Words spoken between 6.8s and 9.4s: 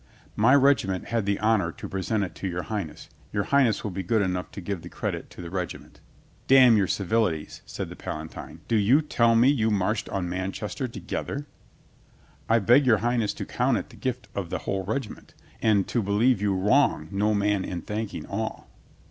civilities," said the Palatine. "Do you tell